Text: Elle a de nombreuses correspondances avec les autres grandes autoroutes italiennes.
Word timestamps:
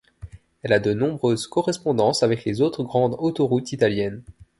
Elle 0.63 0.73
a 0.73 0.79
de 0.79 0.95
nombreuses 0.95 1.45
correspondances 1.45 2.23
avec 2.23 2.43
les 2.43 2.61
autres 2.63 2.81
grandes 2.83 3.15
autoroutes 3.19 3.71
italiennes. 3.71 4.23